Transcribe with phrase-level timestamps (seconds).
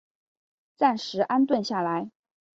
[0.75, 2.09] 暂时安顿下来